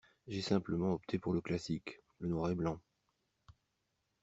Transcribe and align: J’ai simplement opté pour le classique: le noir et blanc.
J’ai 0.25 0.41
simplement 0.41 0.93
opté 0.93 1.19
pour 1.19 1.31
le 1.31 1.41
classique: 1.41 1.99
le 2.17 2.29
noir 2.29 2.49
et 2.49 2.55
blanc. 2.55 2.79